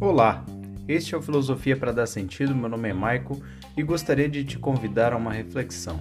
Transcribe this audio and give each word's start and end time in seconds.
Olá, 0.00 0.44
este 0.86 1.14
é 1.14 1.18
o 1.18 1.22
Filosofia 1.22 1.76
para 1.76 1.92
Dar 1.92 2.06
Sentido. 2.06 2.54
Meu 2.54 2.68
nome 2.68 2.88
é 2.88 2.92
Maico 2.92 3.42
e 3.76 3.82
gostaria 3.82 4.28
de 4.28 4.44
te 4.44 4.58
convidar 4.58 5.12
a 5.12 5.16
uma 5.16 5.32
reflexão. 5.32 6.00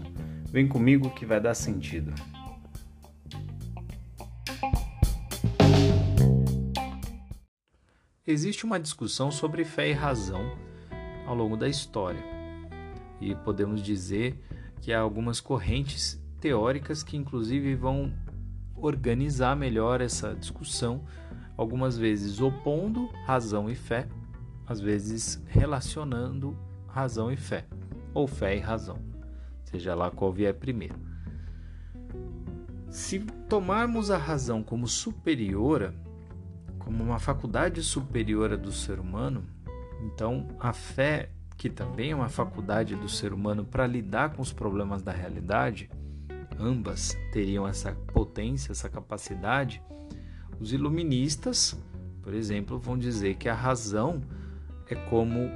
Vem 0.52 0.68
comigo 0.68 1.10
que 1.10 1.26
vai 1.26 1.42
dar 1.42 1.54
sentido. 1.54 2.14
Existe 8.28 8.64
uma 8.64 8.80
discussão 8.80 9.32
sobre 9.32 9.66
fé 9.66 9.90
e 9.90 9.94
razão 9.94 10.56
ao 11.26 11.36
longo 11.36 11.58
da 11.58 11.68
história. 11.68 12.24
E 13.20 13.36
podemos 13.36 13.82
dizer 13.82 14.40
que 14.82 14.94
há 14.94 15.00
algumas 15.00 15.42
correntes 15.42 16.24
teóricas 16.40 17.02
que, 17.02 17.18
inclusive, 17.18 17.76
vão 17.76 18.14
organizar 18.76 19.56
melhor 19.56 20.02
essa 20.02 20.36
discussão, 20.36 21.04
algumas 21.58 21.98
vezes 21.98 22.42
opondo 22.42 23.10
razão 23.26 23.70
e 23.70 23.76
fé, 23.76 24.08
às 24.68 24.80
vezes 24.80 25.42
relacionando 25.48 26.58
razão 26.88 27.32
e 27.32 27.38
fé, 27.38 27.66
ou 28.14 28.28
fé 28.28 28.56
e 28.56 28.60
razão, 28.60 29.00
seja 29.64 29.94
lá 29.94 30.10
qual 30.12 30.32
vier 30.32 30.54
primeiro. 30.54 30.96
Se 32.90 33.20
tomarmos 33.50 34.10
a 34.10 34.18
razão 34.18 34.64
como 34.64 34.88
superiora, 34.88 35.94
como 36.80 37.04
uma 37.04 37.20
faculdade 37.20 37.84
superiora 37.84 38.58
do 38.58 38.72
ser 38.72 39.00
humano, 39.00 39.44
então 40.02 40.48
a 40.60 40.72
fé, 40.72 41.30
que 41.58 41.70
também 41.70 42.12
é 42.12 42.16
uma 42.16 42.30
faculdade 42.30 42.96
do 42.96 43.10
ser 43.10 43.34
humano 43.34 43.66
para 43.66 43.88
lidar 43.88 44.34
com 44.34 44.42
os 44.42 44.54
problemas 44.54 45.02
da 45.02 45.12
realidade, 45.12 45.90
ambas 46.60 47.18
teriam 47.32 47.68
essa 47.68 47.92
potência, 48.14 48.72
essa 48.72 48.90
capacidade. 48.90 49.82
Os 50.60 50.74
iluministas, 50.74 51.80
por 52.22 52.34
exemplo, 52.34 52.80
vão 52.80 52.98
dizer 52.98 53.36
que 53.36 53.50
a 53.50 53.54
razão 53.54 54.22
é 54.90 54.96
como 54.96 55.50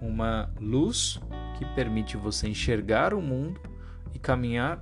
uma 0.00 0.50
luz 0.60 1.20
que 1.58 1.64
permite 1.74 2.16
você 2.16 2.48
enxergar 2.48 3.12
o 3.12 3.20
mundo 3.20 3.60
e 4.14 4.18
caminhar 4.18 4.80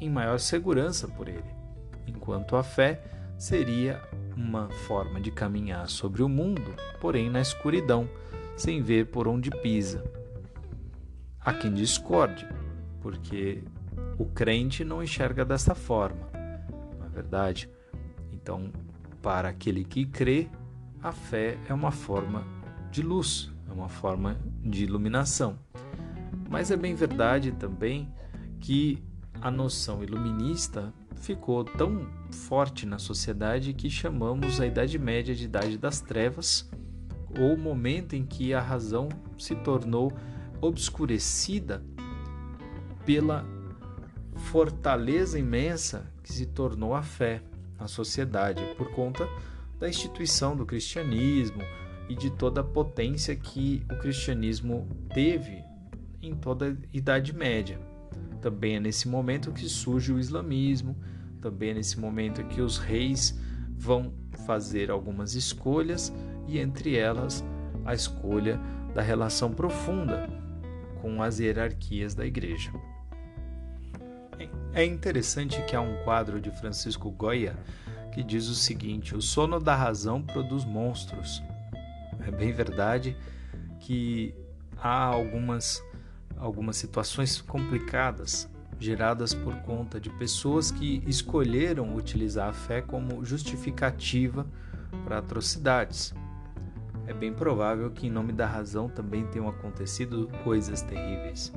em 0.00 0.10
maior 0.10 0.38
segurança 0.38 1.08
por 1.08 1.28
ele, 1.28 1.50
enquanto 2.06 2.54
a 2.54 2.62
fé 2.62 3.02
seria 3.38 4.02
uma 4.36 4.68
forma 4.68 5.20
de 5.20 5.30
caminhar 5.30 5.88
sobre 5.88 6.22
o 6.22 6.28
mundo, 6.28 6.74
porém 7.00 7.30
na 7.30 7.40
escuridão, 7.40 8.08
sem 8.56 8.82
ver 8.82 9.06
por 9.06 9.26
onde 9.26 9.50
pisa. 9.50 10.04
Há 11.40 11.52
quem 11.54 11.72
discorde, 11.72 12.46
porque 13.00 13.62
o 14.18 14.24
crente 14.24 14.84
não 14.84 15.02
enxerga 15.02 15.44
dessa 15.44 15.74
forma, 15.74 16.28
não 16.98 17.06
é 17.06 17.08
verdade? 17.08 17.70
Então, 18.32 18.72
para 19.22 19.48
aquele 19.48 19.84
que 19.84 20.06
crê, 20.06 20.48
a 21.02 21.12
fé 21.12 21.56
é 21.68 21.74
uma 21.74 21.90
forma 21.90 22.44
de 22.90 23.02
luz, 23.02 23.52
é 23.68 23.72
uma 23.72 23.88
forma 23.88 24.36
de 24.62 24.84
iluminação. 24.84 25.58
Mas 26.50 26.70
é 26.70 26.76
bem 26.76 26.94
verdade 26.94 27.52
também 27.52 28.12
que 28.60 29.02
a 29.40 29.50
noção 29.50 30.02
iluminista 30.02 30.92
ficou 31.16 31.64
tão 31.64 32.08
forte 32.32 32.86
na 32.86 32.98
sociedade 32.98 33.72
que 33.72 33.90
chamamos 33.90 34.60
a 34.60 34.66
Idade 34.66 34.98
Média 34.98 35.34
de 35.34 35.44
Idade 35.44 35.76
das 35.76 36.00
Trevas, 36.00 36.68
ou 37.38 37.56
momento 37.56 38.16
em 38.16 38.24
que 38.24 38.54
a 38.54 38.60
razão 38.60 39.08
se 39.38 39.54
tornou 39.56 40.12
obscurecida 40.60 41.84
pela 43.04 43.44
fortaleza 44.38 45.38
imensa 45.38 46.10
que 46.22 46.32
se 46.32 46.46
tornou 46.46 46.94
a 46.94 47.02
fé 47.02 47.42
na 47.78 47.86
sociedade 47.86 48.62
por 48.76 48.90
conta 48.92 49.28
da 49.78 49.88
instituição 49.88 50.56
do 50.56 50.66
cristianismo 50.66 51.62
e 52.08 52.14
de 52.14 52.30
toda 52.30 52.62
a 52.62 52.64
potência 52.64 53.36
que 53.36 53.84
o 53.90 53.98
cristianismo 53.98 54.88
teve 55.12 55.62
em 56.22 56.34
toda 56.34 56.70
a 56.70 56.76
Idade 56.92 57.34
Média. 57.34 57.78
Também 58.40 58.76
é 58.76 58.80
nesse 58.80 59.08
momento 59.08 59.52
que 59.52 59.68
surge 59.68 60.12
o 60.12 60.18
islamismo, 60.18 60.96
também 61.40 61.70
é 61.70 61.74
nesse 61.74 61.98
momento 61.98 62.44
que 62.44 62.60
os 62.60 62.78
reis 62.78 63.38
vão 63.76 64.12
fazer 64.46 64.90
algumas 64.90 65.34
escolhas 65.34 66.12
e 66.46 66.58
entre 66.58 66.96
elas 66.96 67.44
a 67.84 67.94
escolha 67.94 68.58
da 68.94 69.02
relação 69.02 69.52
profunda 69.52 70.28
com 71.00 71.22
as 71.22 71.38
hierarquias 71.38 72.14
da 72.14 72.26
igreja. 72.26 72.72
É 74.78 74.84
interessante 74.84 75.60
que 75.62 75.74
há 75.74 75.80
um 75.80 76.04
quadro 76.04 76.40
de 76.40 76.52
Francisco 76.52 77.10
Goya 77.10 77.58
que 78.12 78.22
diz 78.22 78.46
o 78.46 78.54
seguinte: 78.54 79.12
o 79.12 79.20
sono 79.20 79.58
da 79.58 79.74
razão 79.74 80.22
produz 80.22 80.64
monstros. 80.64 81.42
É 82.24 82.30
bem 82.30 82.52
verdade 82.52 83.16
que 83.80 84.32
há 84.76 85.02
algumas, 85.02 85.82
algumas 86.36 86.76
situações 86.76 87.40
complicadas 87.40 88.48
geradas 88.78 89.34
por 89.34 89.52
conta 89.62 89.98
de 89.98 90.10
pessoas 90.10 90.70
que 90.70 91.02
escolheram 91.08 91.96
utilizar 91.96 92.50
a 92.50 92.52
fé 92.52 92.80
como 92.80 93.24
justificativa 93.24 94.46
para 95.04 95.18
atrocidades. 95.18 96.14
É 97.04 97.12
bem 97.12 97.32
provável 97.32 97.90
que, 97.90 98.06
em 98.06 98.10
nome 98.10 98.32
da 98.32 98.46
razão, 98.46 98.88
também 98.88 99.26
tenham 99.26 99.48
acontecido 99.48 100.30
coisas 100.44 100.82
terríveis. 100.82 101.52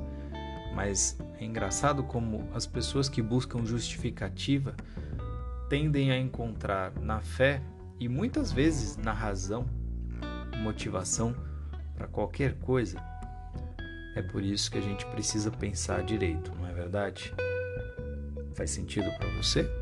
Mas 0.74 1.18
é 1.38 1.44
engraçado 1.44 2.02
como 2.02 2.48
as 2.54 2.66
pessoas 2.66 3.08
que 3.08 3.20
buscam 3.20 3.64
justificativa 3.64 4.74
tendem 5.68 6.10
a 6.10 6.18
encontrar 6.18 6.92
na 7.00 7.20
fé 7.20 7.62
e 7.98 8.08
muitas 8.08 8.52
vezes 8.52 8.96
na 8.96 9.12
razão 9.12 9.66
motivação 10.62 11.34
para 11.94 12.06
qualquer 12.06 12.54
coisa. 12.54 12.98
É 14.14 14.22
por 14.22 14.42
isso 14.42 14.70
que 14.70 14.78
a 14.78 14.82
gente 14.82 15.04
precisa 15.06 15.50
pensar 15.50 16.02
direito, 16.02 16.52
não 16.54 16.66
é 16.66 16.72
verdade? 16.72 17.32
Faz 18.54 18.70
sentido 18.70 19.10
para 19.18 19.28
você? 19.30 19.81